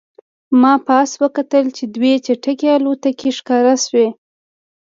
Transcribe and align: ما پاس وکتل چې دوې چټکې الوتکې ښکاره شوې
ما 0.61 0.73
پاس 0.87 1.09
وکتل 1.21 1.65
چې 1.77 1.83
دوې 1.95 2.13
چټکې 2.25 2.67
الوتکې 2.75 3.29
ښکاره 3.37 3.75
شوې 3.85 4.07